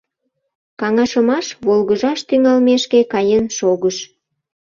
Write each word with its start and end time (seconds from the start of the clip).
Каҥашымаш 0.79 1.47
волгыжаш 1.65 2.19
тӱҥалмешке 2.29 2.99
каен 3.13 3.45
шогыш. 3.57 3.97